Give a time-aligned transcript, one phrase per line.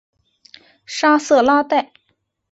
[0.87, 1.93] 沙瑟拉代。